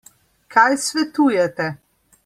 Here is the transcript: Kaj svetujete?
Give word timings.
Kaj 0.55 0.65
svetujete? 0.85 1.73